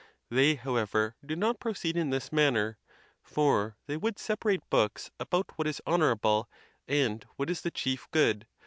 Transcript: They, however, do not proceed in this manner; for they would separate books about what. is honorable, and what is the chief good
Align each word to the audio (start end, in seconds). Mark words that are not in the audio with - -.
They, 0.31 0.55
however, 0.55 1.15
do 1.23 1.35
not 1.35 1.59
proceed 1.59 1.95
in 1.95 2.09
this 2.09 2.31
manner; 2.31 2.79
for 3.21 3.77
they 3.85 3.97
would 3.97 4.17
separate 4.17 4.67
books 4.71 5.11
about 5.19 5.55
what. 5.59 5.67
is 5.67 5.79
honorable, 5.85 6.49
and 6.87 7.23
what 7.35 7.51
is 7.51 7.61
the 7.61 7.69
chief 7.69 8.09
good 8.09 8.47